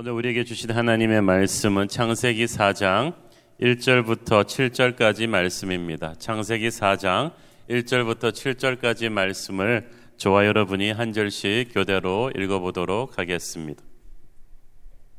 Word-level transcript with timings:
오늘 0.00 0.12
우리에게 0.12 0.44
주신 0.44 0.70
하나님의 0.70 1.22
말씀은 1.22 1.88
창세기 1.88 2.44
4장 2.44 3.14
1절부터 3.60 4.44
7절까지 4.44 5.26
말씀입니다. 5.26 6.14
창세기 6.20 6.68
4장 6.68 7.32
1절부터 7.68 8.30
7절까지 8.30 9.08
말씀을 9.08 9.90
저와 10.16 10.46
여러분이 10.46 10.92
한 10.92 11.12
절씩 11.12 11.74
교대로 11.74 12.30
읽어보도록 12.38 13.18
하겠습니다. 13.18 13.82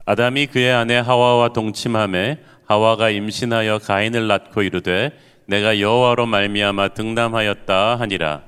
아담이 0.06 0.48
그의 0.48 0.72
아내 0.72 0.96
하와와 0.96 1.52
동침함에 1.52 2.42
하와가 2.64 3.10
임신하여 3.10 3.80
가인을 3.80 4.28
낳고 4.28 4.62
이르되 4.62 5.12
내가 5.46 5.82
여호와로 5.82 6.26
말미암아 6.26 6.94
등남하였다 6.94 8.00
하니라. 8.00 8.44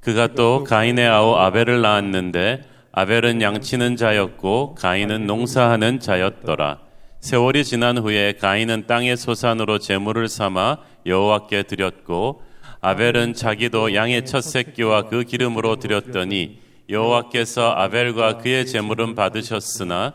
그가 0.00 0.26
또 0.26 0.64
가인의 0.64 1.06
아우 1.06 1.36
아벨을 1.36 1.82
낳았는데 1.82 2.77
아벨은 2.98 3.40
양치는 3.42 3.94
자였고 3.94 4.74
가인은 4.74 5.28
농사하는 5.28 6.00
자였더라. 6.00 6.80
세월이 7.20 7.64
지난 7.64 7.96
후에 7.96 8.32
가인은 8.32 8.88
땅의 8.88 9.16
소산으로 9.16 9.78
제물을 9.78 10.26
삼아 10.26 10.78
여호와께 11.06 11.62
드렸고 11.62 12.42
아벨은 12.80 13.34
자기도 13.34 13.94
양의 13.94 14.26
첫 14.26 14.40
새끼와 14.40 15.02
그 15.10 15.22
기름으로 15.22 15.76
드렸더니 15.76 16.58
여호와께서 16.88 17.70
아벨과 17.70 18.38
그의 18.38 18.66
제물은 18.66 19.14
받으셨으나 19.14 20.14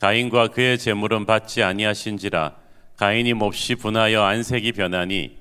가인과 0.00 0.48
그의 0.48 0.78
제물은 0.78 1.26
받지 1.26 1.62
아니하신지라 1.62 2.56
가인이 2.96 3.32
몹시 3.34 3.76
분하여 3.76 4.24
안색이 4.24 4.72
변하니 4.72 5.36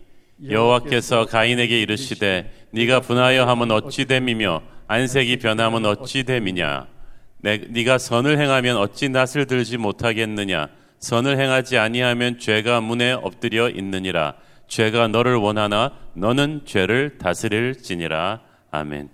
여호와께서 0.48 1.26
가인에게 1.26 1.82
이르시되 1.82 2.52
네가 2.74 3.02
분하여 3.02 3.46
함은 3.46 3.70
어찌 3.72 4.06
됨이며 4.06 4.62
안색이 4.88 5.38
변함은 5.38 5.86
어찌 5.86 6.24
됨이냐 6.24 6.88
네가 7.42 8.00
선을 8.00 8.40
행하면 8.40 8.78
어찌 8.78 9.10
낯을 9.10 9.46
들지 9.48 9.78
못하겠느냐 9.78 10.70
선을 10.98 11.40
행하지 11.40 11.78
아니하면 11.78 12.40
죄가 12.40 12.82
문에 12.82 13.12
엎드려 13.12 13.70
있느니라 13.70 14.34
죄가 14.68 15.08
너를 15.10 15.36
원하나 15.36 15.92
너는 16.16 16.62
죄를 16.66 17.20
다스릴지니라 17.20 18.42
아멘. 18.72 19.10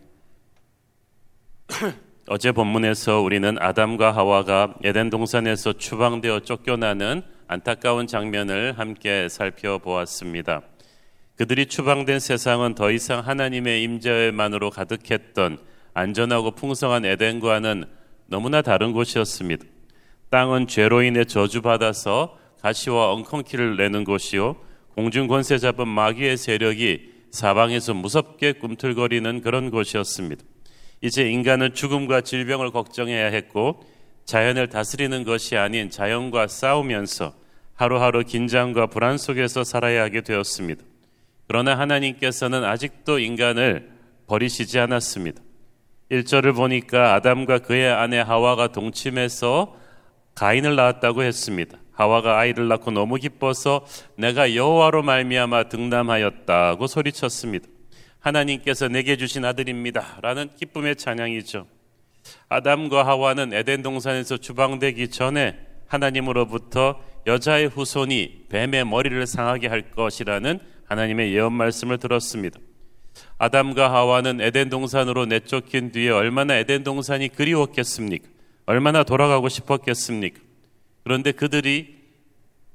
어제 2.30 2.54
본문에서 2.54 3.20
우리는 3.20 3.58
아담과 3.60 4.16
하와가 4.16 4.76
에덴 4.84 5.10
동산에서 5.10 5.74
추방되어 5.74 6.42
쫓겨나는 6.42 7.24
안타까운 7.48 8.08
장면을 8.08 8.78
함께 8.78 9.28
살펴보았습니다. 9.28 10.62
그들이 11.40 11.68
추방된 11.68 12.20
세상은 12.20 12.76
더 12.76 12.92
이상 12.92 13.26
하나님의 13.26 13.82
임재만으로 13.84 14.72
가득했던 14.72 15.58
안전하고 15.94 16.52
풍성한 16.52 17.06
에덴과는 17.06 17.86
너무나 18.26 18.62
다른 18.62 18.92
곳이었습니다. 18.92 19.64
땅은 20.32 20.68
죄로 20.68 21.02
인해 21.02 21.24
저주받아서 21.24 22.38
가시와 22.62 23.14
엉겅퀴를 23.14 23.78
내는 23.78 24.04
곳이요 24.04 24.58
공중 24.96 25.28
권세 25.28 25.58
잡은 25.58 25.88
마귀의 25.88 26.36
세력이 26.36 27.10
사방에서 27.32 27.94
무섭게 27.94 28.52
꿈틀거리는 28.52 29.40
그런 29.40 29.72
곳이었습니다. 29.72 30.44
이제 31.00 31.32
인간은 31.32 31.74
죽음과 31.74 32.20
질병을 32.20 32.72
걱정해야 32.72 33.28
했고 33.28 33.80
자연을 34.26 34.68
다스리는 34.68 35.24
것이 35.24 35.56
아닌 35.56 35.90
자연과 35.90 36.48
싸우면서 36.48 37.34
하루하루 37.76 38.26
긴장과 38.26 38.88
불안 38.88 39.18
속에서 39.18 39.64
살아야 39.64 40.04
하게 40.04 40.20
되었습니다. 40.20 40.89
그러나 41.50 41.80
하나님께서는 41.80 42.64
아직도 42.64 43.18
인간을 43.18 43.90
버리시지 44.28 44.78
않았습니다. 44.78 45.42
1절을 46.12 46.56
보니까 46.56 47.16
아담과 47.16 47.60
그의 47.60 47.92
아내 47.92 48.20
하와가 48.20 48.68
동침해서 48.68 49.76
가인을 50.36 50.76
낳았다고 50.76 51.24
했습니다. 51.24 51.80
하와가 51.92 52.38
아이를 52.38 52.68
낳고 52.68 52.92
너무 52.92 53.16
기뻐서 53.16 53.84
내가 54.16 54.54
여호와로 54.54 55.02
말미암아 55.02 55.70
등남하였다고 55.70 56.86
소리쳤습니다. 56.86 57.68
하나님께서 58.20 58.88
내게 58.88 59.18
주신 59.18 59.44
아들입니다라는 59.44 60.52
기쁨의 60.56 60.98
찬양이죠. 60.98 61.66
아담과 62.50 63.08
하와는 63.08 63.54
에덴 63.54 63.82
동산에서 63.82 64.38
주방되기 64.38 65.10
전에 65.10 65.58
하나님으로부터 65.88 67.02
여자의 67.26 67.66
후손이 67.66 68.46
뱀의 68.50 68.86
머리를 68.86 69.26
상하게 69.26 69.68
할 69.68 69.90
것이라는 69.90 70.60
하나님의 70.90 71.34
예언 71.34 71.54
말씀을 71.54 71.98
들었습니다. 71.98 72.60
아담과 73.38 73.92
하와는 73.94 74.42
에덴 74.42 74.70
동산으로 74.70 75.26
내쫓긴 75.26 75.92
뒤에 75.92 76.10
얼마나 76.10 76.56
에덴 76.56 76.84
동산이 76.84 77.30
그리웠겠습니까? 77.30 78.28
얼마나 78.66 79.04
돌아가고 79.04 79.50
싶었겠습니까? 79.50 80.40
그런데 81.04 81.32
그들이 81.32 81.96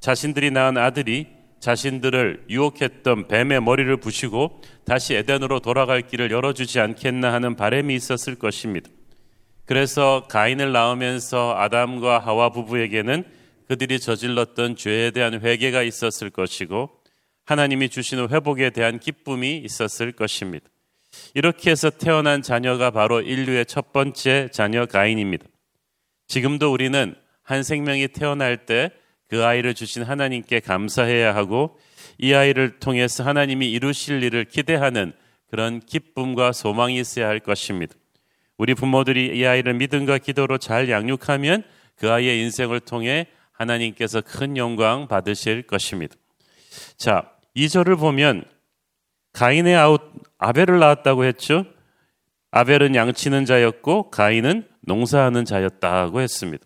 자신들이 0.00 0.50
낳은 0.50 0.76
아들이 0.76 1.26
자신들을 1.60 2.44
유혹했던 2.50 3.28
뱀의 3.28 3.62
머리를 3.62 3.96
부시고 3.96 4.60
다시 4.84 5.14
에덴으로 5.14 5.60
돌아갈 5.60 6.02
길을 6.02 6.30
열어주지 6.30 6.78
않겠나 6.78 7.32
하는 7.32 7.56
바램이 7.56 7.94
있었을 7.94 8.34
것입니다. 8.34 8.90
그래서 9.64 10.26
가인을 10.28 10.72
낳으면서 10.72 11.56
아담과 11.56 12.18
하와 12.18 12.50
부부에게는 12.50 13.24
그들이 13.66 13.98
저질렀던 13.98 14.76
죄에 14.76 15.10
대한 15.10 15.40
회개가 15.40 15.82
있었을 15.82 16.28
것이고 16.28 16.90
하나님이 17.44 17.88
주시는 17.88 18.30
회복에 18.30 18.70
대한 18.70 18.98
기쁨이 18.98 19.58
있었을 19.58 20.12
것입니다. 20.12 20.66
이렇게 21.34 21.70
해서 21.70 21.90
태어난 21.90 22.42
자녀가 22.42 22.90
바로 22.90 23.20
인류의 23.20 23.66
첫 23.66 23.92
번째 23.92 24.48
자녀 24.52 24.86
가인입니다. 24.86 25.46
지금도 26.26 26.72
우리는 26.72 27.14
한 27.42 27.62
생명이 27.62 28.08
태어날 28.08 28.66
때 28.66 28.90
그 29.34 29.44
아이를 29.44 29.74
주신 29.74 30.02
하나님께 30.02 30.60
감사해야 30.60 31.34
하고 31.34 31.78
이 32.18 32.34
아이를 32.34 32.78
통해서 32.78 33.24
하나님이 33.24 33.70
이루실 33.70 34.22
일을 34.22 34.44
기대하는 34.44 35.12
그런 35.50 35.80
기쁨과 35.80 36.52
소망이 36.52 36.98
있어야 37.00 37.26
할 37.26 37.40
것입니다. 37.40 37.94
우리 38.56 38.74
부모들이 38.74 39.36
이 39.36 39.44
아이를 39.44 39.74
믿음과 39.74 40.18
기도로 40.18 40.58
잘 40.58 40.88
양육하면 40.88 41.64
그 41.96 42.12
아이의 42.12 42.40
인생을 42.42 42.78
통해 42.80 43.26
하나님께서 43.50 44.20
큰 44.20 44.56
영광 44.56 45.08
받으실 45.08 45.62
것입니다. 45.62 46.14
자, 46.96 47.30
2절을 47.56 47.98
보면 47.98 48.44
가인의 49.32 49.76
아웃 49.76 50.00
아벨을 50.38 50.78
낳았다고 50.78 51.24
했죠. 51.24 51.66
아벨은 52.50 52.94
양치는 52.94 53.46
자였고 53.46 54.10
가인은 54.10 54.68
농사하는 54.82 55.44
자였다고 55.44 56.20
했습니다. 56.20 56.64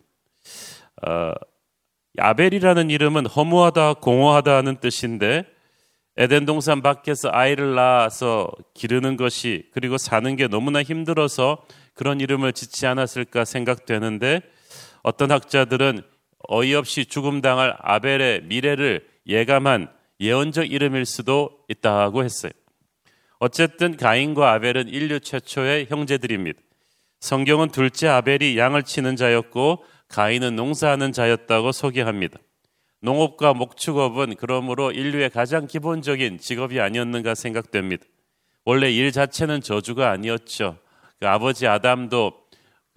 어, 1.07 1.33
아벨이라는 2.19 2.91
이름은 2.91 3.27
허무하다, 3.27 3.95
공허하다 3.95 4.57
하는 4.57 4.77
뜻인데 4.81 5.45
에덴 6.17 6.47
동산 6.47 6.83
밖에서 6.83 7.31
아이를 7.33 7.75
낳아서 7.75 8.51
기르는 8.75 9.17
것이 9.17 9.71
그리고 9.73 9.97
사는 9.99 10.35
게 10.35 10.49
너무나 10.49 10.83
힘들어서 10.83 11.65
그런 11.95 12.21
이름을 12.21 12.53
짓지 12.53 12.87
않았을까 12.87 13.45
생각되는데 13.45 14.43
어떤 15.03 15.31
학자들은 15.31 16.03
어이없이 16.49 17.07
죽음 17.07 17.41
당할 17.41 17.77
아벨의 17.81 18.43
미래를 18.43 19.07
예감한 19.29 19.98
예언적 20.21 20.71
이름일 20.71 21.07
수도 21.07 21.65
있다고 21.69 22.25
했어요. 22.25 22.53
어쨌든 23.39 23.97
가인과 23.97 24.53
아벨은 24.53 24.89
인류 24.89 25.21
최초의 25.21 25.87
형제들입니다. 25.89 26.61
성경은 27.21 27.71
둘째 27.71 28.09
아벨이 28.09 28.59
양을 28.59 28.83
치는 28.83 29.17
자였고 29.17 29.85
가인은 30.09 30.57
농사하는 30.57 31.13
자였다고 31.13 31.73
소개합니다. 31.73 32.39
농업과 33.01 33.55
목축업은 33.55 34.35
그러므로 34.37 34.91
인류의 34.91 35.31
가장 35.31 35.67
기본적인 35.67 36.39
직업이 36.39 36.81
아니었는가 36.81 37.35
생각됩니다. 37.35 38.05
원래 38.65 38.91
일 38.91 39.13
자체는 39.13 39.61
저주가 39.61 40.11
아니었죠. 40.11 40.79
그 41.21 41.29
아버지 41.29 41.67
아담도 41.67 42.48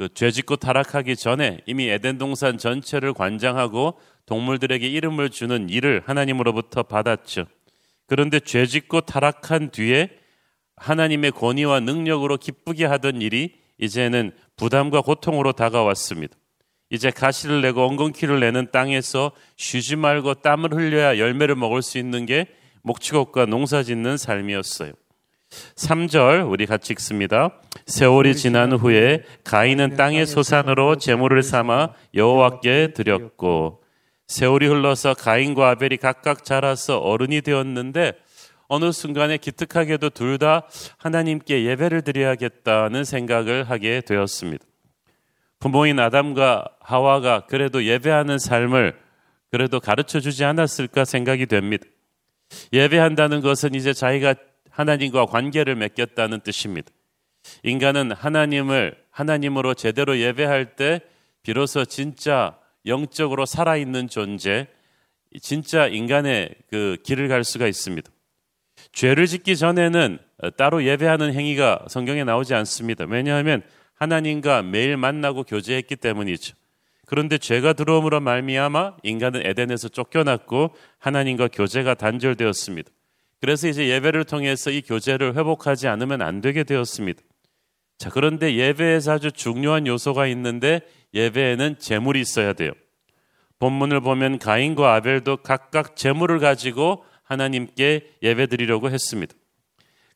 그 0.01 0.09
죄짓고 0.11 0.55
타락하기 0.55 1.15
전에 1.15 1.59
이미 1.67 1.87
에덴 1.87 2.17
동산 2.17 2.57
전체를 2.57 3.13
관장하고 3.13 3.99
동물들에게 4.25 4.87
이름을 4.87 5.29
주는 5.29 5.69
일을 5.69 6.01
하나님으로부터 6.07 6.81
받았죠. 6.81 7.45
그런데 8.07 8.39
죄짓고 8.39 9.01
타락한 9.01 9.69
뒤에 9.69 10.09
하나님의 10.75 11.33
권위와 11.33 11.81
능력으로 11.81 12.37
기쁘게 12.37 12.85
하던 12.85 13.21
일이 13.21 13.53
이제는 13.77 14.31
부담과 14.55 15.01
고통으로 15.01 15.51
다가왔습니다. 15.51 16.35
이제 16.89 17.11
가시를 17.11 17.61
내고 17.61 17.85
엉겅퀴를 17.85 18.39
내는 18.39 18.71
땅에서 18.71 19.31
쉬지 19.55 19.95
말고 19.95 20.33
땀을 20.33 20.73
흘려야 20.73 21.19
열매를 21.19 21.53
먹을 21.53 21.83
수 21.83 21.99
있는 21.99 22.25
게 22.25 22.47
목축업과 22.81 23.45
농사 23.45 23.83
짓는 23.83 24.17
삶이었어요. 24.17 24.93
3절 25.75 26.49
우리 26.49 26.65
같이 26.65 26.91
읽습니다. 26.93 27.51
세월이 27.85 28.35
지난 28.35 28.71
후에 28.71 29.23
가인은 29.43 29.95
땅의 29.95 30.25
소산으로 30.25 30.97
제물을 30.97 31.41
삼아 31.43 31.93
여호와께 32.13 32.93
드렸고 32.93 33.83
세월이 34.27 34.67
흘러서 34.67 35.13
가인과 35.13 35.71
아벨이 35.71 35.97
각각 35.97 36.45
자라서 36.45 36.99
어른이 36.99 37.41
되었는데 37.41 38.13
어느 38.67 38.91
순간에 38.93 39.37
기특하게도 39.37 40.11
둘 40.11 40.37
다 40.37 40.65
하나님께 40.97 41.65
예배를 41.65 42.03
드려야겠다는 42.03 43.03
생각을 43.03 43.69
하게 43.69 44.01
되었습니다. 44.01 44.63
부모인 45.59 45.99
아담과 45.99 46.65
하와가 46.79 47.45
그래도 47.47 47.83
예배하는 47.83 48.39
삶을 48.39 48.97
그래도 49.51 49.79
가르쳐 49.81 50.19
주지 50.21 50.45
않았을까 50.45 51.03
생각이 51.03 51.45
됩니다. 51.45 51.85
예배한다는 52.71 53.41
것은 53.41 53.75
이제 53.75 53.93
자기가 53.93 54.35
하나님과 54.69 55.25
관계를 55.25 55.75
맺겠다는 55.75 56.39
뜻입니다. 56.39 56.89
인간은 57.63 58.11
하나님을 58.11 58.95
하나님으로 59.09 59.73
제대로 59.73 60.17
예배할 60.17 60.75
때 60.75 61.01
비로소 61.43 61.85
진짜 61.85 62.57
영적으로 62.85 63.45
살아있는 63.45 64.07
존재, 64.07 64.67
진짜 65.41 65.87
인간의 65.87 66.55
그 66.69 66.97
길을 67.03 67.27
갈 67.27 67.43
수가 67.43 67.67
있습니다. 67.67 68.09
죄를 68.93 69.27
짓기 69.27 69.55
전에는 69.55 70.17
따로 70.57 70.83
예배하는 70.83 71.33
행위가 71.33 71.85
성경에 71.87 72.23
나오지 72.23 72.53
않습니다. 72.55 73.05
왜냐하면 73.07 73.61
하나님과 73.93 74.63
매일 74.63 74.97
만나고 74.97 75.43
교제했기 75.43 75.95
때문이죠. 75.97 76.55
그런데 77.05 77.37
죄가 77.37 77.73
들어옴으로 77.73 78.21
말미암아 78.21 78.97
인간은 79.03 79.45
에덴에서 79.45 79.89
쫓겨났고 79.89 80.73
하나님과 80.97 81.49
교제가 81.49 81.93
단절되었습니다. 81.93 82.89
그래서 83.41 83.67
이제 83.67 83.89
예배를 83.89 84.23
통해서 84.23 84.71
이 84.71 84.81
교제를 84.81 85.35
회복하지 85.35 85.87
않으면 85.87 86.21
안 86.21 86.41
되게 86.41 86.63
되었습니다. 86.63 87.21
자, 88.01 88.09
그런데 88.09 88.55
예배에서 88.55 89.11
아주 89.11 89.31
중요한 89.31 89.85
요소가 89.85 90.25
있는데 90.25 90.81
예배에는 91.13 91.77
재물이 91.77 92.19
있어야 92.19 92.53
돼요. 92.53 92.71
본문을 93.59 94.01
보면 94.01 94.39
가인과 94.39 94.95
아벨도 94.95 95.37
각각 95.37 95.95
재물을 95.95 96.39
가지고 96.39 97.05
하나님께 97.21 98.13
예배 98.23 98.47
드리려고 98.47 98.89
했습니다. 98.89 99.35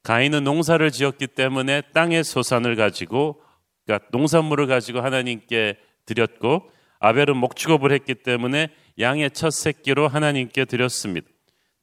가인은 0.02 0.44
농사를 0.44 0.90
지었기 0.90 1.28
때문에 1.28 1.84
땅의 1.94 2.24
소산을 2.24 2.76
가지고 2.76 3.40
그러니까 3.86 4.08
농산물을 4.12 4.66
가지고 4.66 5.02
하나님께 5.02 5.78
드렸고 6.08 6.68
아벨은 6.98 7.38
목축업을 7.38 7.92
했기 7.92 8.16
때문에 8.16 8.70
양의 8.98 9.30
첫 9.30 9.52
새끼로 9.52 10.08
하나님께 10.08 10.66
드렸습니다. 10.66 11.28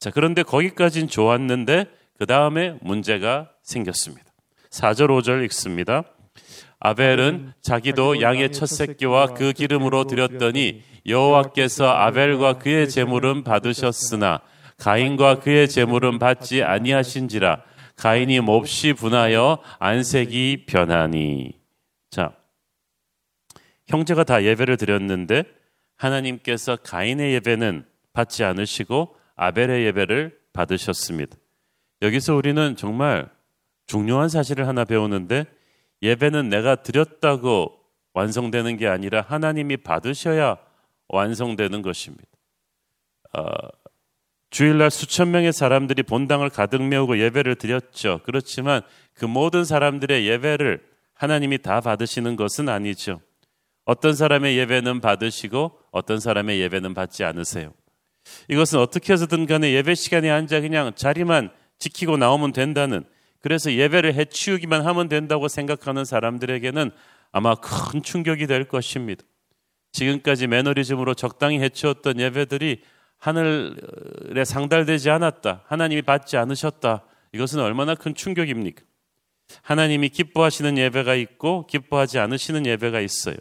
자, 0.01 0.11
그런데 0.11 0.43
거기까진 0.43 1.07
좋았는데 1.07 1.85
그 2.19 2.27
다음에 2.27 2.77
문제가 2.81 3.53
생겼습니다. 3.63 4.32
4절 4.73 5.09
5절 5.09 5.45
읽습니다. 5.45 6.03
아벨은 6.81 7.53
자기도 7.61 8.21
양의 8.21 8.51
첫 8.53 8.67
새끼와 8.67 9.35
그 9.35 9.53
기름으로 9.53 10.05
드렸더니 10.05 10.83
여호와께서 11.07 11.87
아벨과 11.87 12.55
그의 12.55 12.89
제물은 12.89 13.45
받으셨으나 13.45 14.41
가인과 14.79 15.41
그의 15.41 15.69
제물은 15.69 16.19
받지 16.19 16.63
아니하신지라 16.65 17.63
가인이 17.97 18.41
몹시 18.41 18.95
분하여 18.95 19.59
안색이 19.79 20.65
변하니 20.67 21.53
자 22.11 22.33
형제가 23.87 24.25
다 24.25 24.43
예배를 24.43 24.77
드렸는데 24.77 25.45
하나님께서 25.97 26.77
가인의 26.77 27.35
예배는 27.35 27.85
받지 28.13 28.43
않으시고 28.43 29.15
아벨의 29.37 29.85
예배를 29.87 30.37
받으셨습니다. 30.53 31.37
여기서 32.01 32.35
우리는 32.35 32.75
정말 32.75 33.31
중요한 33.93 34.31
사실을 34.31 34.67
하나 34.67 34.87
배우는데 34.87 35.45
예배는 36.01 36.49
내가 36.49 36.77
드렸다고 36.77 37.79
완성되는 38.15 38.79
게 38.79 38.89
아니라 38.89 39.21
하나님이 39.21 39.77
받으셔야 39.77 40.57
완성되는 41.09 41.83
것입니다. 41.83 42.25
어, 43.35 43.45
주일날 44.49 44.91
수천 44.91 45.31
명의 45.31 45.53
사람들이 45.53 46.05
본당을 46.05 46.49
가득 46.49 46.83
메우고 46.83 47.19
예배를 47.19 47.57
드렸죠. 47.57 48.21
그렇지만 48.25 48.81
그 49.13 49.27
모든 49.27 49.67
사람들의 49.67 50.27
예배를 50.27 50.83
하나님이 51.13 51.59
다 51.59 51.83
받으시는 51.83 52.37
것은 52.37 52.71
아니죠. 52.71 53.21
어떤 53.85 54.15
사람의 54.15 54.57
예배는 54.57 55.03
받으시고 55.03 55.79
어떤 55.91 56.19
사람의 56.19 56.61
예배는 56.61 56.95
받지 56.95 57.25
않으세요. 57.25 57.75
이것은 58.49 58.79
어떻게 58.79 59.13
해서든 59.13 59.45
간에 59.45 59.75
예배 59.75 59.95
시간에 59.97 60.31
앉아 60.31 60.63
그냥 60.63 60.95
자리만 60.95 61.51
지키고 61.79 62.17
나오면 62.17 62.53
된다는 62.53 63.05
그래서 63.43 63.73
예배를 63.73 64.15
해치우기만 64.15 64.87
하면 64.87 65.09
된다고 65.09 65.49
생각하는 65.49 66.05
사람들에게는 66.05 66.91
아마 67.33 67.55
큰 67.55 68.03
충격이 68.03 68.47
될 68.47 68.65
것입니다. 68.65 69.25
지금까지 69.93 70.47
매너리즘으로 70.47 71.15
적당히 71.15 71.61
해치웠던 71.61 72.21
예배들이 72.21 72.83
하늘에 73.19 74.45
상달되지 74.45 75.11
않았다. 75.11 75.65
하나님이 75.67 76.03
받지 76.03 76.37
않으셨다. 76.37 77.05
이것은 77.33 77.61
얼마나 77.61 77.95
큰 77.95 78.15
충격입니까? 78.15 78.83
하나님이 79.63 80.09
기뻐하시는 80.09 80.79
예배가 80.79 81.15
있고 81.17 81.67
기뻐하지 81.67 82.19
않으시는 82.19 82.67
예배가 82.67 83.01
있어요. 83.01 83.37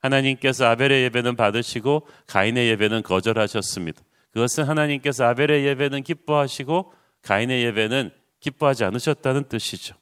하나님께서 0.00 0.66
아벨의 0.66 1.04
예배는 1.04 1.36
받으시고 1.36 2.06
가인의 2.26 2.68
예배는 2.70 3.02
거절하셨습니다. 3.02 4.02
그것은 4.32 4.64
하나님께서 4.64 5.24
아벨의 5.26 5.66
예배는 5.66 6.02
기뻐하시고 6.02 6.92
가인의 7.22 7.64
예배는 7.64 8.10
기뻐하지 8.42 8.84
않으셨다는 8.84 9.44
뜻이죠. 9.48 9.94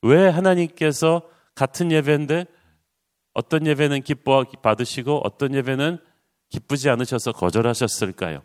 왜 0.00 0.28
하나님께서 0.28 1.22
같은 1.54 1.92
예배인데 1.92 2.46
어떤 3.34 3.66
예배는 3.66 4.02
기뻐 4.02 4.44
받으시고 4.44 5.20
어떤 5.24 5.54
예배는 5.54 5.98
기쁘지 6.48 6.88
않으셔서 6.90 7.32
거절하셨을까요? 7.32 8.42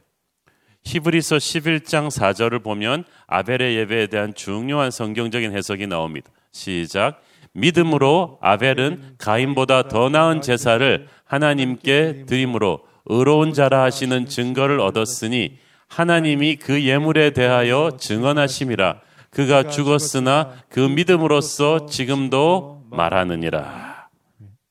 히브리서 0.84 1.38
11장 1.38 2.10
4절을 2.10 2.63
보면 2.63 3.04
아벨의 3.28 3.75
예배에 3.78 4.07
대한 4.07 4.34
중요한 4.34 4.92
성경적인 4.92 5.56
해석이 5.56 5.88
나옵니다. 5.88 6.31
시작. 6.51 7.22
믿음으로 7.54 8.38
아벨은 8.42 9.16
가인보다 9.18 9.88
더 9.88 10.10
나은 10.10 10.42
제사를 10.42 11.07
하나님께 11.25 12.25
드림으로 12.28 12.86
의로운 13.06 13.54
자라 13.54 13.84
하시는 13.84 14.25
증거를 14.25 14.80
얻었으니 14.80 15.57
하나님이 15.88 16.57
그 16.57 16.84
예물에 16.84 17.31
대하여 17.31 17.98
증언하심이라 18.00 19.01
그가 19.38 19.69
죽었으나 19.69 20.63
그 20.68 20.80
믿음으로써 20.80 21.86
지금도 21.86 22.88
말하느니라. 22.89 24.10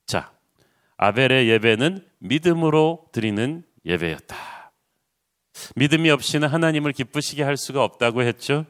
자, 0.05 0.33
아벨의 0.97 1.47
예배는 1.47 2.05
믿음으로 2.19 3.05
드리는 3.13 3.63
예배였다. 3.85 4.35
믿음이 5.77 6.09
없이는 6.09 6.49
하나님을 6.49 6.91
기쁘시게 6.91 7.43
할 7.43 7.55
수가 7.55 7.81
없다고 7.81 8.23
했죠. 8.23 8.65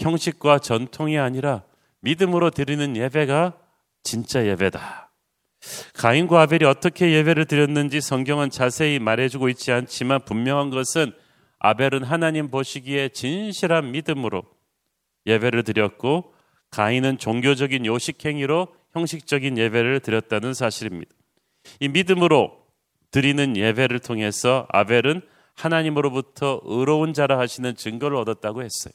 형식과 0.00 0.58
전통이 0.58 1.18
아니라 1.18 1.62
믿음으로 2.00 2.50
드리는 2.50 2.94
예배가 2.94 3.56
진짜 4.02 4.44
예배다. 4.44 5.12
가인과 5.94 6.42
아벨이 6.42 6.64
어떻게 6.64 7.10
예배를 7.10 7.46
드렸는지 7.46 8.02
성경은 8.02 8.50
자세히 8.50 8.98
말해주고 8.98 9.48
있지 9.48 9.72
않지만 9.72 10.26
분명한 10.26 10.68
것은 10.68 11.14
아벨은 11.58 12.04
하나님 12.04 12.50
보시기에 12.50 13.08
진실한 13.08 13.92
믿음으로 13.92 14.42
예배를 15.26 15.62
드렸고 15.62 16.34
가인은 16.70 17.18
종교적인 17.18 17.86
요식행위로 17.86 18.68
형식적인 18.92 19.58
예배를 19.58 20.00
드렸다는 20.00 20.54
사실입니다. 20.54 21.12
이 21.80 21.88
믿음으로 21.88 22.62
드리는 23.10 23.56
예배를 23.56 24.00
통해서 24.00 24.66
아벨은 24.70 25.22
하나님으로부터 25.54 26.60
의로운 26.64 27.12
자라 27.12 27.38
하시는 27.38 27.76
증거를 27.76 28.16
얻었다고 28.16 28.62
했어요. 28.62 28.94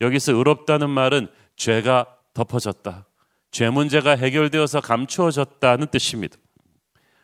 여기서 0.00 0.32
의롭다는 0.32 0.90
말은 0.90 1.28
죄가 1.56 2.18
덮어졌다. 2.34 3.06
죄 3.50 3.68
문제가 3.68 4.16
해결되어서 4.16 4.80
감추어졌다는 4.80 5.88
뜻입니다. 5.88 6.36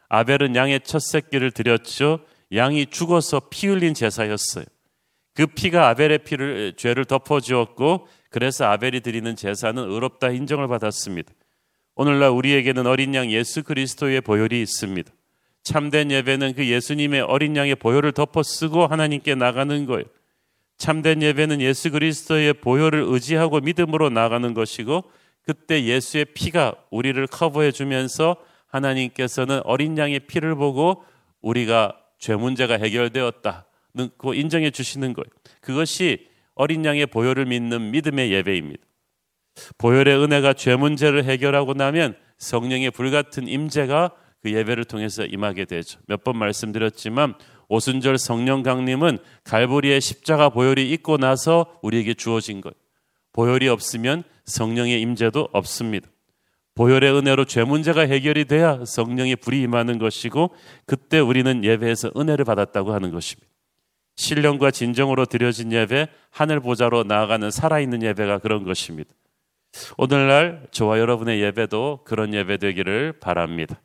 아벨은 0.09 0.57
양의 0.57 0.81
첫 0.85 1.01
새끼를 1.01 1.53
드렸죠. 1.53 2.21
양이 2.53 2.87
죽어서 2.87 3.41
피 3.51 3.69
흘린 3.69 3.95
제사였어요. 3.95 4.65
그 5.35 5.47
피가 5.47 5.89
아벨의 5.89 6.19
피를 6.25 6.75
죄를 6.77 7.05
덮어 7.05 7.41
주었고 7.41 8.09
그래서 8.31 8.67
아벨이 8.67 9.01
드리는 9.01 9.35
제사는 9.37 9.83
의롭다 9.83 10.31
인정을 10.31 10.69
받았습니다. 10.69 11.33
오늘날 11.95 12.31
우리에게는 12.31 12.87
어린 12.87 13.15
양 13.15 13.31
예수 13.31 13.63
그리스도의 13.63 14.21
보혈이 14.21 14.61
있습니다. 14.63 15.11
참된 15.65 16.11
예배는 16.11 16.55
그 16.55 16.67
예수님의 16.67 17.23
어린 17.23 17.57
양의 17.57 17.75
보혈을 17.75 18.13
덮어 18.13 18.43
쓰고 18.43 18.87
하나님께 18.87 19.35
나가는 19.35 19.85
거예요. 19.87 20.05
참된 20.77 21.23
예배는 21.23 21.61
예수 21.61 21.91
그리스도의 21.91 22.55
보혈을 22.55 23.05
의지하고 23.09 23.61
믿음으로 23.61 24.11
나가는 24.11 24.55
것이고 24.55 25.05
그때 25.43 25.85
예수의 25.85 26.27
피가 26.27 26.75
우리를 26.91 27.27
커버해 27.27 27.73
주면서 27.73 28.37
하나님께서는 28.69 29.61
어린 29.65 29.99
양의 29.99 30.21
피를 30.21 30.55
보고 30.55 31.05
우리가 31.41 31.97
죄 32.19 32.37
문제가 32.37 32.75
해결되었다. 32.75 33.67
고 34.17 34.35
인정해 34.35 34.71
주시는 34.71 35.15
거예요. 35.15 35.27
그것이 35.61 36.28
어린 36.59 36.85
양의 36.85 37.07
보혈을 37.07 37.47
믿는 37.47 37.91
믿음의 37.93 38.31
예배입니다. 38.33 38.83
보혈의 39.79 40.23
은혜가 40.23 40.53
죄 40.53 40.77
문제를 40.77 41.25
해결하고 41.25 41.73
나면 41.75 42.15
성령의 42.37 42.91
불같은 42.91 43.49
임재가 43.49 44.11
그 44.43 44.53
예배를 44.53 44.85
통해서 44.85 45.25
임하게 45.25 45.65
되죠. 45.65 45.99
몇 46.07 46.23
번 46.23 46.37
말씀드렸지만 46.37 47.35
오순절 47.69 48.19
성령 48.19 48.63
강림은 48.63 49.19
갈보리의 49.45 50.01
십자가 50.01 50.49
보혈이 50.49 50.91
있고 50.93 51.17
나서 51.17 51.79
우리에게 51.83 52.15
주어진 52.15 52.61
것. 52.61 52.75
보혈이 53.33 53.69
없으면 53.69 54.23
성령의 54.45 55.01
임재도 55.01 55.49
없습니다. 55.53 56.09
보혈의 56.75 57.13
은혜로 57.13 57.45
죄 57.45 57.65
문제가 57.65 58.03
해결이 58.03 58.45
돼야 58.45 58.85
성령의 58.85 59.37
불이 59.37 59.61
임하는 59.63 59.99
것이고 59.99 60.55
그때 60.87 61.19
우리는 61.19 61.65
예배에서 61.65 62.13
은혜를 62.17 62.45
받았다고 62.45 62.93
하는 62.93 63.11
것입니다. 63.11 63.48
신령과 64.19 64.73
진정으로 64.73 65.27
드려진 65.27 65.73
예배, 65.73 66.09
하늘 66.31 66.59
보좌로 66.59 67.05
나아가는 67.05 67.51
살아있는 67.53 68.03
예배가 68.03 68.39
그런 68.39 68.65
것입니다. 68.65 69.11
오늘날 69.97 70.67
저와 70.73 70.99
여러분의 70.99 71.41
예배도 71.41 72.01
그런 72.05 72.35
예배 72.35 72.57
되기를 72.57 73.21
바랍니다. 73.21 73.81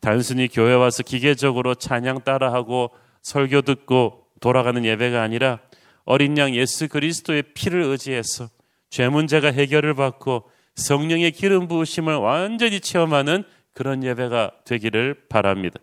단순히 0.00 0.48
교회 0.48 0.72
와서 0.72 1.02
기계적으로 1.02 1.74
찬양 1.74 2.22
따라하고 2.24 2.90
설교 3.20 3.62
듣고 3.62 4.26
돌아가는 4.40 4.82
예배가 4.82 5.22
아니라 5.22 5.58
어린 6.06 6.38
양 6.38 6.54
예수 6.54 6.88
그리스도의 6.88 7.42
피를 7.54 7.82
의지해서 7.82 8.48
죄 8.88 9.08
문제가 9.08 9.52
해결을 9.52 9.94
받고 9.94 10.48
성령의 10.76 11.32
기름 11.32 11.68
부으심을 11.68 12.14
완전히 12.14 12.80
체험하는 12.80 13.44
그런 13.74 14.02
예배가 14.02 14.52
되기를 14.64 15.26
바랍니다. 15.28 15.80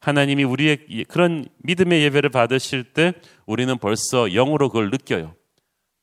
하나님이 0.00 0.44
우리의 0.44 1.04
그런 1.08 1.46
믿음의 1.58 2.02
예배를 2.04 2.30
받으실 2.30 2.84
때 2.84 3.12
우리는 3.46 3.76
벌써 3.78 4.28
영으로 4.28 4.68
그걸 4.68 4.90
느껴요. 4.90 5.34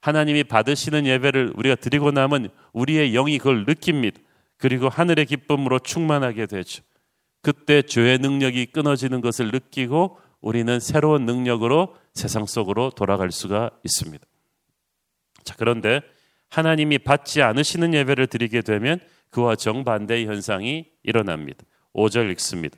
하나님이 0.01 0.43
받으시는 0.43 1.05
예배를 1.05 1.53
우리가 1.55 1.75
드리고 1.75 2.11
나면 2.11 2.49
우리의 2.73 3.11
영이 3.13 3.37
그걸 3.37 3.65
느낍니다. 3.65 4.19
그리고 4.57 4.89
하늘의 4.89 5.25
기쁨으로 5.25 5.79
충만하게 5.79 6.45
되죠. 6.45 6.83
그때 7.41 7.81
죄의 7.81 8.19
능력이 8.19 8.67
끊어지는 8.67 9.21
것을 9.21 9.51
느끼고 9.51 10.17
우리는 10.41 10.79
새로운 10.79 11.25
능력으로 11.25 11.95
세상 12.13 12.45
속으로 12.45 12.91
돌아갈 12.91 13.31
수가 13.31 13.71
있습니다. 13.83 14.25
자, 15.43 15.55
그런데 15.57 16.01
하나님이 16.49 16.99
받지 16.99 17.41
않으시는 17.41 17.93
예배를 17.93 18.27
드리게 18.27 18.61
되면 18.61 18.99
그와 19.29 19.55
정반대의 19.55 20.27
현상이 20.27 20.85
일어납니다. 21.03 21.63
5절 21.93 22.29
읽습니다. 22.33 22.77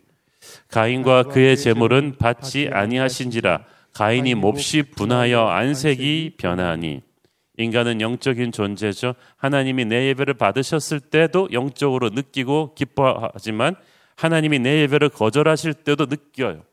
가인과 0.70 1.24
그의 1.24 1.58
재물은 1.58 2.16
받지 2.18 2.70
아니하신지라 2.72 3.66
가인이 3.94 4.36
몹시 4.36 4.84
분하여 4.84 5.48
안색이 5.48 6.34
변하니 6.38 7.02
인간은 7.58 8.02
영적인 8.02 8.52
존재죠. 8.52 9.16
하나님이 9.38 9.86
내 9.86 10.08
예배를 10.10 10.34
받으셨을 10.34 11.00
때도 11.00 11.50
영적으로 11.54 12.10
느끼고 12.10 12.75
기뻐하지만 12.75 13.75
하나님이 14.16 14.60
내 14.60 14.82
예배를 14.82 15.10
거절하실 15.10 15.74
때도 15.74 16.08
느껴요. 16.08 16.64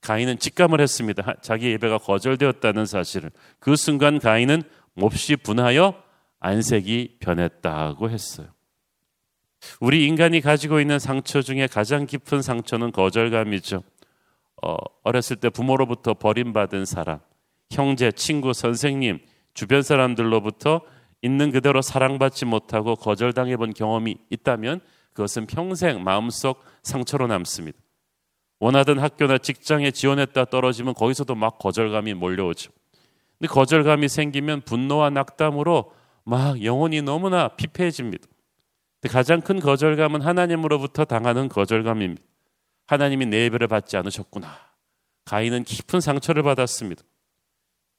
가인은 0.00 0.38
직감을 0.38 0.80
했습니다. 0.80 1.36
자기 1.42 1.70
예배가 1.70 1.98
거절되었다는 1.98 2.86
사실을. 2.86 3.30
그 3.60 3.76
순간 3.76 4.18
가인은 4.18 4.62
몹시 4.94 5.36
분하여 5.36 5.94
안색이 6.40 7.18
변했다고 7.20 8.10
했어요. 8.10 8.48
우리 9.80 10.06
인간이 10.06 10.40
가지고 10.40 10.80
있는 10.80 10.98
상처 10.98 11.42
중에 11.42 11.66
가장 11.66 12.06
깊은 12.06 12.42
상처는 12.42 12.92
거절감이죠. 12.92 13.82
어, 14.62 14.76
어렸을 15.02 15.36
때 15.36 15.50
부모로부터 15.50 16.14
버림받은 16.14 16.84
사람, 16.84 17.20
형제, 17.70 18.12
친구, 18.12 18.52
선생님, 18.52 19.20
주변 19.54 19.82
사람들로부터 19.82 20.82
있는 21.22 21.50
그대로 21.50 21.82
사랑받지 21.82 22.44
못하고 22.44 22.96
거절당해 22.96 23.56
본 23.56 23.72
경험이 23.72 24.16
있다면 24.30 24.80
그것은 25.12 25.46
평생 25.46 26.02
마음속 26.02 26.62
상처로 26.82 27.26
남습니다. 27.26 27.78
원하던 28.60 28.98
학교나 28.98 29.38
직장에 29.38 29.90
지원했다 29.90 30.44
떨어지면 30.46 30.94
거기서도 30.94 31.34
막 31.34 31.58
거절감이 31.58 32.14
몰려오죠. 32.14 32.70
근데 33.38 33.52
거절감이 33.52 34.08
생기면 34.08 34.60
분노와 34.62 35.10
낙담으로 35.10 35.92
막 36.24 36.62
영혼이 36.62 37.02
너무나 37.02 37.48
피폐해집니다. 37.48 38.28
가장 39.08 39.40
큰 39.40 39.58
거절감은 39.58 40.20
하나님으로부터 40.22 41.04
당하는 41.04 41.48
거절감입니다. 41.48 42.22
하나님이 42.86 43.26
내 43.26 43.44
예배를 43.44 43.68
받지 43.68 43.96
않으셨구나. 43.96 44.48
가인은 45.24 45.64
깊은 45.64 46.00
상처를 46.00 46.42
받았습니다. 46.42 47.02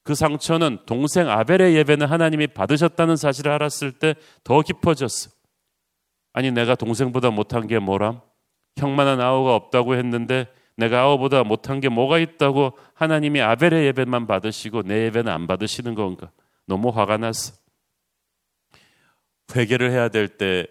그 0.02 0.14
상처는 0.14 0.80
동생 0.86 1.28
아벨의 1.30 1.74
예배는 1.76 2.06
하나님이 2.06 2.48
받으셨다는 2.48 3.16
사실을 3.16 3.52
알았을 3.52 3.92
때 3.92 4.14
더 4.44 4.60
깊어졌어. 4.60 5.30
아니 6.32 6.50
내가 6.50 6.74
동생보다 6.74 7.30
못한 7.30 7.66
게 7.66 7.78
뭐람? 7.78 8.20
형만한 8.76 9.20
아우가 9.20 9.54
없다고 9.54 9.94
했는데 9.94 10.46
내가 10.76 11.02
아우보다 11.02 11.44
못한 11.44 11.80
게 11.80 11.88
뭐가 11.88 12.18
있다고 12.18 12.76
하나님이 12.94 13.40
아벨의 13.40 13.86
예배만 13.86 14.26
받으시고 14.26 14.82
내 14.82 15.04
예배는 15.06 15.32
안 15.32 15.46
받으시는 15.46 15.94
건가? 15.94 16.30
너무 16.66 16.88
화가 16.90 17.16
났어. 17.18 17.54
회개를 19.54 19.90
해야 19.90 20.08
될 20.08 20.28
때 20.28 20.66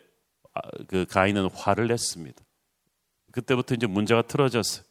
그 0.88 1.06
가인은 1.06 1.50
화를 1.54 1.88
냈습니다. 1.88 2.42
그때부터 3.32 3.76
이제 3.76 3.88
문제가 3.88 4.22
틀어졌어요. 4.22 4.86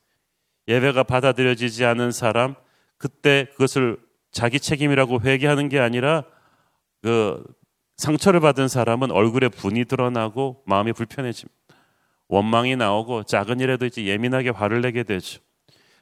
예배가 0.68 1.04
받아들여지지 1.04 1.84
않은 1.84 2.10
사람 2.12 2.54
그때 2.98 3.46
그것을 3.52 3.98
자기 4.30 4.58
책임이라고 4.60 5.20
회개하는 5.20 5.68
게 5.68 5.78
아니라 5.78 6.24
그 7.02 7.42
상처를 7.96 8.40
받은 8.40 8.68
사람은 8.68 9.10
얼굴에 9.10 9.48
분이 9.48 9.84
드러나고 9.84 10.62
마음이 10.66 10.92
불편해집니다. 10.92 11.60
원망이 12.28 12.76
나오고 12.76 13.24
작은 13.24 13.60
일에도 13.60 13.86
이제 13.86 14.06
예민하게 14.06 14.50
화를 14.50 14.80
내게 14.80 15.02
되죠. 15.02 15.40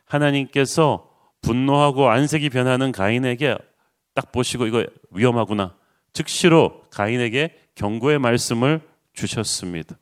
하나님께서 0.05 1.11
분노하고 1.43 2.09
안색이 2.09 2.51
변하는 2.51 2.93
가인에게 2.93 3.57
딱 4.15 4.33
보시고 4.33 4.67
이거 4.67 4.85
위험하구나. 5.11 5.75
즉시로 6.13 6.83
가인에게 6.91 7.57
경고의 7.75 8.19
말씀을 8.19 8.81
주셨습니다. 9.13 9.97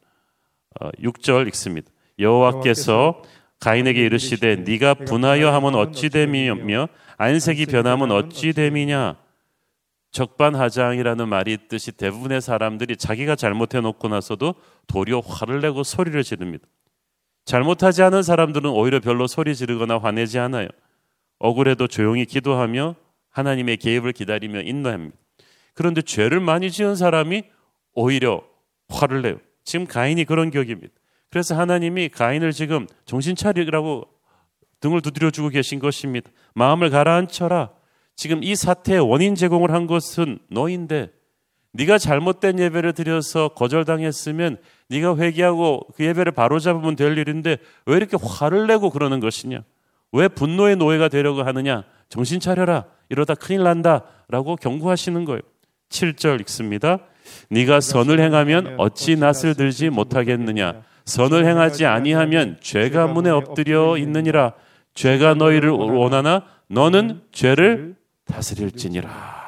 6절 1.01 1.45
어, 1.45 1.49
읽습니다. 1.49 1.91
여호와께서 2.19 3.23
가인에게 3.61 4.05
이르시되 4.05 4.57
네가 4.57 4.95
분하여 4.95 5.53
하면 5.55 5.75
어찌 5.75 6.11
됨이며 6.11 6.89
안색이 7.17 7.67
변하면 7.67 8.11
어찌 8.13 8.53
됨이냐 8.53 9.17
적반하장이라는 10.11 11.29
말이 11.29 11.53
있듯이 11.53 11.93
대부분의 11.93 12.41
사람들이 12.41 12.97
자기가 12.97 13.37
잘못해 13.37 13.81
놓고 13.81 14.09
나서도 14.09 14.55
도리어 14.87 15.21
화를 15.21 15.61
내고 15.61 15.83
소리를 15.83 16.23
지릅니다. 16.23 16.67
잘못하지 17.45 18.03
않은 18.03 18.23
사람들은 18.23 18.71
오히려 18.71 19.01
별로 19.01 19.27
소리 19.27 19.55
지르거나 19.55 19.99
화내지 19.99 20.39
않아요. 20.39 20.69
억울해도 21.39 21.87
조용히 21.89 22.25
기도하며 22.27 22.95
하나님의 23.31 23.77
개입을 23.79 24.13
기다리며 24.13 24.63
인도합니다. 24.63 25.17
그런데 25.75 26.03
죄를 26.03 26.41
많이 26.41 26.71
지은 26.71 26.97
사람이 26.97 27.45
오히려 27.95 28.43
화를 28.89 29.23
내요. 29.23 29.39
지금 29.65 29.87
가인이 29.87 30.25
그런 30.25 30.51
격입니다. 30.51 30.93
그래서 31.31 31.57
하나님이 31.57 32.09
가인을 32.09 32.53
지금 32.53 32.87
정신 33.05 33.37
차리라고 33.37 34.09
등을 34.81 35.01
두드려 35.03 35.31
주고 35.31 35.49
계신 35.49 35.79
것입니다. 35.79 36.31
마음을 36.55 36.91
가라앉혀라. 36.91 37.71
지금 38.17 38.43
이 38.43 38.57
사태의 38.57 39.01
원인 39.01 39.35
제공을 39.35 39.71
한 39.71 39.87
것은 39.87 40.39
너인데 40.51 41.11
네가 41.73 41.99
잘못된 41.99 42.59
예배를 42.59 42.93
드려서 42.93 43.49
거절당했으면 43.49 44.57
네가 44.89 45.17
회개하고 45.17 45.89
그 45.95 46.05
예배를 46.05 46.33
바로잡으면 46.33 46.97
될 46.97 47.17
일인데 47.19 47.59
왜 47.87 47.97
이렇게 47.97 48.17
화를 48.21 48.67
내고 48.67 48.91
그러는 48.91 49.21
것이냐? 49.21 49.63
왜 50.13 50.29
분노의 50.29 50.77
노예가 50.77 51.09
되려고 51.09 51.43
하느냐? 51.43 51.85
정신 52.09 52.41
차려라. 52.41 52.87
이러다 53.11 53.35
큰일 53.35 53.63
난다라고 53.63 54.57
경고하시는 54.57 55.25
거예요. 55.25 55.41
7절 55.91 56.41
읽습니다. 56.41 57.01
네가 57.51 57.81
선을 57.81 58.21
행하면 58.21 58.75
어찌 58.79 59.17
낯을 59.17 59.55
들지 59.57 59.91
못하겠느냐? 59.91 60.83
선을 61.05 61.47
행하지 61.47 61.87
아니하면 61.87 62.59
죄가 62.61 63.07
문에 63.07 63.31
엎드려 63.31 63.97
있느니라. 63.97 64.53
죄가 64.95 65.35
너희를 65.35 65.71
원하나 65.71 66.45
너는 66.69 67.23
죄를 67.33 67.97
다스릴지니라. 68.27 69.39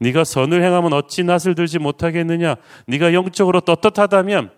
네가 0.00 0.24
선을 0.24 0.62
행하면 0.62 0.92
어찌 0.92 1.24
낯을 1.24 1.54
들지 1.54 1.78
못하겠느냐? 1.78 2.56
네가 2.86 3.14
영적으로 3.14 3.60
떳떳하다면 3.60 4.50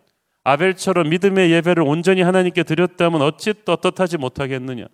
아벨처럼 0.43 1.11
믿음의 1.11 1.53
예배를 1.53 1.83
온전히 1.83 2.23
하나님께 2.23 2.63
드렸다면 2.65 3.23
어찌 3.23 3.53
떳떳하지 3.65 4.19
못하겠느냐? 4.19 4.87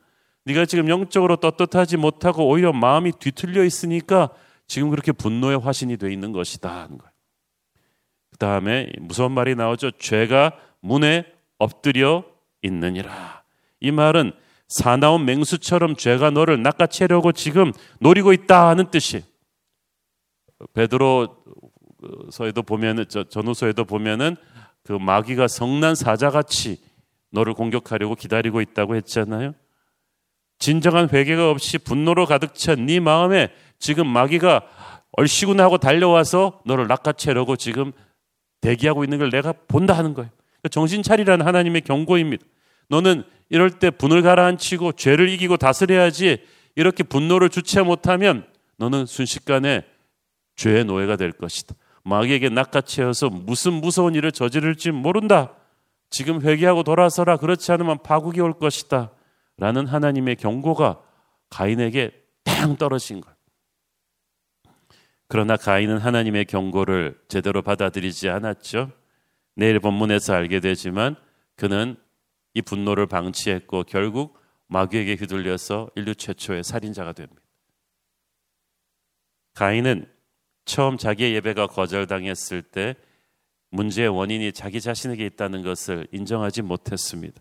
네가 0.44 0.66
지금 0.66 0.88
영적으로 0.88 1.37
떳떳하지 1.37 1.96
못하고 1.96 2.46
오히려 2.46 2.73
마음이 2.73 3.12
뒤틀려 3.18 3.64
있으니까 3.64 4.30
지금 4.66 4.90
그렇게 4.90 5.12
분노의 5.12 5.59
화신이 5.59 5.97
돼 5.97 6.12
있는 6.12 6.33
것이다 6.33 6.88
그 8.30 8.38
다음에 8.38 8.88
무서운 8.99 9.33
말이 9.33 9.54
나오죠. 9.54 9.92
죄가 9.92 10.59
문에 10.80 11.25
엎드려 11.59 12.25
있느니라. 12.62 13.44
이 13.80 13.92
말은 13.92 14.33
사나운 14.66 15.25
맹수처럼 15.25 15.94
죄가 15.94 16.30
너를 16.30 16.61
낚아채려고 16.62 17.30
지금 17.30 17.73
노리고 18.00 18.33
있다 18.33 18.68
하는 18.68 18.90
뜻이. 18.90 19.23
베드로서에도 20.73 22.62
보면은 22.66 23.04
전후서에도 23.09 23.85
보면은 23.85 24.37
그 24.83 24.92
마귀가 24.92 25.47
성난 25.47 25.94
사자같이 25.94 26.83
너를 27.30 27.54
공격하려고 27.54 28.16
기다리고 28.16 28.61
있다고 28.61 28.97
했잖아요. 28.97 29.54
진정한 30.59 31.09
회개가 31.12 31.50
없이 31.50 31.78
분노로 31.78 32.26
가득 32.26 32.54
찬 32.54 32.87
네 32.87 33.00
마음에 33.00 33.52
지금 33.78 34.07
마귀가 34.07 34.62
얼씨구나 35.12 35.64
하고 35.64 35.78
달려와서 35.78 36.62
너를 36.64 36.87
낚아채려고 36.87 37.57
지금 37.57 37.93
대기하고 38.61 39.04
있는 39.04 39.19
걸 39.19 39.31
내가 39.31 39.52
본다 39.52 39.95
하는 39.95 40.14
거예요. 40.14 40.31
그러니까 40.31 40.69
정신 40.71 41.02
차리라는 41.02 41.47
하나님의 41.47 41.83
경고입니다. 41.83 42.45
너는 42.88 43.25
이럴 43.50 43.71
때 43.71 43.90
분을 43.90 44.23
가라앉히고 44.23 44.93
죄를 44.93 45.28
이기고 45.28 45.57
다스려야지 45.57 46.38
이렇게 46.76 47.02
분노를 47.02 47.50
주체 47.50 47.83
못하면 47.83 48.47
너는 48.78 49.07
순식간에 49.07 49.83
죄의 50.57 50.85
노예가 50.85 51.16
될 51.16 51.33
것이다. 51.33 51.75
마귀에게 52.04 52.49
낚아채어서 52.49 53.31
무슨 53.31 53.75
무서운 53.75 54.14
일을 54.14 54.33
저지를지 54.33 54.90
모른다. 54.90 55.54
지금 56.11 56.43
회개하고 56.43 56.83
돌아서라. 56.83 57.37
그렇지 57.37 57.73
않으면 57.73 57.99
파국이 58.02 58.40
올 58.40 58.52
것이다. 58.59 59.11
라는 59.57 59.87
하나님의 59.87 60.37
경고가 60.37 61.00
가인에게 61.50 62.11
탕 62.45 62.76
떨어진 62.76 63.21
것. 63.21 63.34
그러나 65.28 65.57
가인은 65.57 65.99
하나님의 65.99 66.45
경고를 66.45 67.19
제대로 67.28 67.62
받아들이지 67.62 68.28
않았죠. 68.28 68.93
내일 69.57 69.81
본문에서 69.81 70.35
알게 70.35 70.61
되지만 70.61 71.16
그는 71.57 71.97
이 72.54 72.62
분노를 72.62 73.07
방치했고 73.07 73.85
결국 73.85 74.38
마귀에게 74.69 75.14
휘둘려서 75.14 75.90
인류 75.95 76.14
최초의 76.14 76.64
살인자가 76.64 77.12
됩니다. 77.12 77.40
가인은 79.54 80.07
처음 80.64 80.97
자기의 80.97 81.35
예배가 81.35 81.69
거절당했을 81.69 82.62
때 82.62 82.97
문제의 83.71 84.09
원인이 84.09 84.52
자기 84.52 84.81
자신에게 84.81 85.26
있다는 85.26 85.62
것을 85.62 86.07
인정하지 86.12 86.62
못했습니다. 86.62 87.40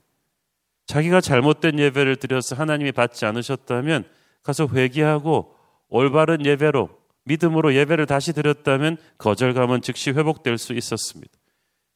자기가 0.85 1.21
잘못된 1.21 1.79
예배를 1.79 2.17
드려서 2.17 2.55
하나님이 2.55 2.91
받지 2.91 3.25
않으셨다면 3.25 4.05
가서 4.41 4.67
회개하고 4.67 5.55
올바른 5.89 6.45
예배로 6.45 7.02
믿음으로 7.25 7.73
예배를 7.73 8.05
다시 8.05 8.33
드렸다면 8.33 8.97
거절감은 9.17 9.81
즉시 9.81 10.11
회복될 10.11 10.57
수 10.57 10.73
있었습니다. 10.73 11.31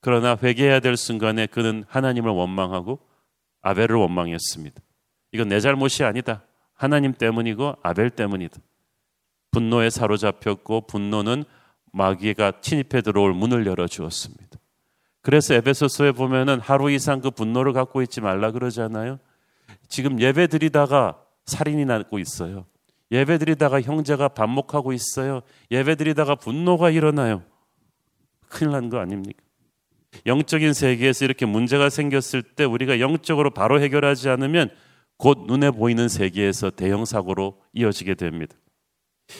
그러나 0.01 0.37
회개해야 0.41 0.79
될 0.79 0.95
순간에 0.95 1.47
그는 1.47 1.83
하나님을 1.87 2.31
원망하고 2.31 2.99
아벨을 3.61 3.95
원망했습니다. 3.95 4.81
이건 5.33 5.49
내 5.49 5.59
잘못이 5.59 6.03
아니다. 6.03 6.43
하나님 6.73 7.13
때문이고 7.13 7.75
아벨 7.81 8.09
때문이다. 8.09 8.57
분노에 9.51 9.89
사로잡혔고 9.89 10.81
분노는 10.87 11.43
마귀가 11.91 12.61
침입해 12.61 13.01
들어올 13.01 13.33
문을 13.33 13.65
열어 13.65 13.87
주었습니다. 13.87 14.59
그래서 15.21 15.55
에베소서에 15.55 16.11
보면은 16.11 16.59
하루 16.59 16.91
이상 16.91 17.19
그 17.19 17.31
분노를 17.31 17.73
갖고 17.73 18.01
있지 18.01 18.21
말라 18.21 18.51
그러잖아요. 18.51 19.19
지금 19.89 20.21
예배 20.21 20.47
드리다가 20.47 21.21
살인이 21.45 21.85
나고 21.85 22.19
있어요. 22.19 22.65
예배 23.11 23.37
드리다가 23.37 23.81
형제가 23.81 24.29
반목하고 24.29 24.93
있어요. 24.93 25.41
예배 25.71 25.95
드리다가 25.95 26.35
분노가 26.35 26.89
일어나요. 26.89 27.43
큰일 28.49 28.71
난 28.71 28.89
거 28.89 28.99
아닙니까? 28.99 29.39
영적인 30.25 30.73
세계에서 30.73 31.25
이렇게 31.25 31.45
문제가 31.45 31.89
생겼을 31.89 32.41
때 32.41 32.63
우리가 32.63 32.99
영적으로 32.99 33.49
바로 33.51 33.81
해결하지 33.81 34.29
않으면 34.29 34.69
곧 35.17 35.45
눈에 35.47 35.71
보이는 35.71 36.07
세계에서 36.07 36.71
대형 36.71 37.05
사고로 37.05 37.61
이어지게 37.73 38.15
됩니다. 38.15 38.55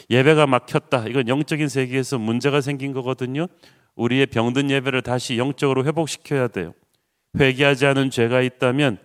예배가 0.10 0.48
막혔다. 0.48 1.08
이건 1.08 1.28
영적인 1.28 1.70
세계에서 1.70 2.18
문제가 2.18 2.62
생긴 2.62 2.94
거거든요. 2.94 3.48
우리의 3.96 4.28
병든 4.28 4.70
예배를 4.70 5.02
다시 5.02 5.38
영적으로 5.38 5.86
회복시켜야 5.86 6.48
돼요. 6.48 6.74
회개하지 7.40 7.86
않은 7.86 8.10
죄가 8.10 8.42
있다면 8.42 8.98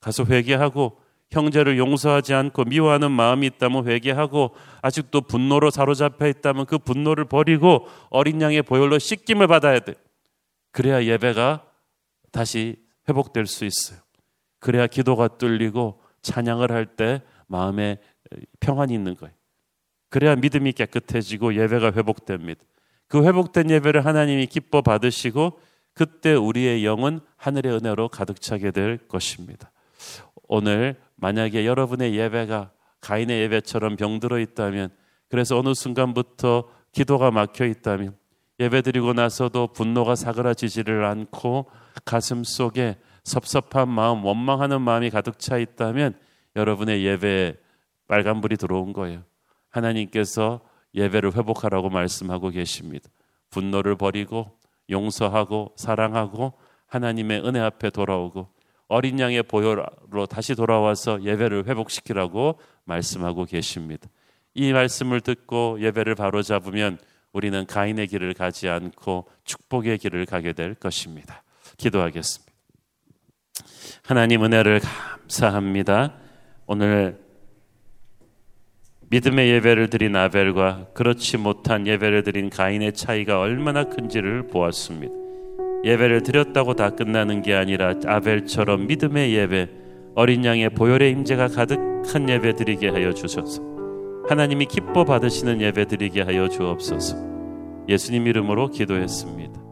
가서 0.00 0.24
회개하고 0.24 0.99
형제를 1.30 1.78
용서하지 1.78 2.34
않고 2.34 2.64
미워하는 2.64 3.10
마음이 3.12 3.46
있다면 3.46 3.86
회개하고 3.86 4.54
아직도 4.82 5.22
분노로 5.22 5.70
사로잡혀 5.70 6.26
있다면 6.26 6.66
그 6.66 6.78
분노를 6.78 7.24
버리고 7.26 7.86
어린 8.10 8.40
양의 8.40 8.62
보혈로 8.62 8.98
씻김을 8.98 9.46
받아야 9.46 9.78
돼. 9.78 9.94
그래야 10.72 11.04
예배가 11.04 11.64
다시 12.32 12.76
회복될 13.08 13.46
수 13.46 13.64
있어요. 13.64 14.00
그래야 14.58 14.86
기도가 14.86 15.28
뚫리고 15.28 16.02
찬양을 16.22 16.70
할 16.70 16.86
때 16.96 17.22
마음에 17.46 17.98
평안이 18.60 18.92
있는 18.92 19.16
거예요. 19.16 19.34
그래야 20.08 20.36
믿음이 20.36 20.72
깨끗해지고 20.72 21.54
예배가 21.54 21.92
회복됩니다. 21.92 22.60
그 23.08 23.24
회복된 23.24 23.70
예배를 23.70 24.04
하나님이 24.04 24.46
기뻐 24.46 24.82
받으시고 24.82 25.60
그때 25.94 26.34
우리의 26.34 26.84
영은 26.84 27.20
하늘의 27.36 27.72
은혜로 27.74 28.08
가득 28.08 28.40
차게 28.40 28.70
될 28.70 28.98
것입니다. 29.08 29.72
오늘 30.48 30.96
만약에 31.20 31.66
여러분의 31.66 32.14
예배가 32.16 32.72
가인의 33.00 33.42
예배처럼 33.42 33.96
병들어 33.96 34.38
있다면 34.40 34.90
그래서 35.28 35.58
어느 35.58 35.74
순간부터 35.74 36.68
기도가 36.92 37.30
막혀 37.30 37.66
있다면 37.66 38.16
예배드리고 38.58 39.12
나서도 39.12 39.68
분노가 39.68 40.14
사그라지지를 40.14 41.04
않고 41.04 41.70
가슴 42.04 42.44
속에 42.44 42.98
섭섭한 43.24 43.88
마음, 43.88 44.24
원망하는 44.24 44.82
마음이 44.82 45.10
가득 45.10 45.38
차 45.38 45.56
있다면 45.56 46.18
여러분의 46.56 47.04
예배에 47.04 47.56
빨간불이 48.08 48.56
들어온 48.56 48.92
거예요. 48.92 49.22
하나님께서 49.70 50.60
예배를 50.94 51.36
회복하라고 51.36 51.90
말씀하고 51.90 52.50
계십니다. 52.50 53.08
분노를 53.50 53.96
버리고 53.96 54.58
용서하고 54.90 55.74
사랑하고 55.76 56.54
하나님의 56.86 57.46
은혜 57.46 57.60
앞에 57.60 57.90
돌아오고 57.90 58.48
어린 58.90 59.20
양의 59.20 59.44
보혈로 59.44 60.26
다시 60.28 60.56
돌아와서 60.56 61.22
예배를 61.22 61.64
회복시키라고 61.68 62.58
말씀하고 62.84 63.44
계십니다. 63.44 64.08
이 64.52 64.72
말씀을 64.72 65.20
듣고 65.20 65.78
예배를 65.80 66.16
바로 66.16 66.42
잡으면 66.42 66.98
우리는 67.32 67.64
가인의 67.66 68.08
길을 68.08 68.34
가지 68.34 68.68
않고 68.68 69.28
축복의 69.44 69.98
길을 69.98 70.26
가게 70.26 70.52
될 70.52 70.74
것입니다. 70.74 71.44
기도하겠습니다. 71.76 72.52
하나님 74.02 74.44
은혜를 74.44 74.80
감사합니다. 74.80 76.14
오늘 76.66 77.20
믿음의 79.08 79.50
예배를 79.50 79.88
드린 79.88 80.16
아벨과 80.16 80.88
그렇지 80.94 81.36
못한 81.36 81.86
예배를 81.86 82.24
드린 82.24 82.50
가인의 82.50 82.94
차이가 82.94 83.38
얼마나 83.38 83.84
큰지를 83.84 84.48
보았습니다. 84.48 85.19
예배를 85.84 86.22
드렸다고 86.22 86.74
다 86.74 86.90
끝나는 86.90 87.42
게 87.42 87.54
아니라 87.54 87.94
아벨처럼 88.06 88.86
믿음의 88.86 89.34
예배, 89.34 89.68
어린 90.14 90.44
양의 90.44 90.70
보혈의 90.70 91.10
임재가 91.12 91.48
가득한 91.48 92.28
예배 92.28 92.54
드리게 92.54 92.88
하여 92.88 93.12
주소서. 93.12 93.62
하나님이 94.28 94.66
기뻐 94.66 95.04
받으시는 95.04 95.60
예배 95.60 95.86
드리게 95.86 96.22
하여 96.22 96.48
주옵소서. 96.48 97.16
예수님 97.88 98.26
이름으로 98.26 98.68
기도했습니다. 98.68 99.69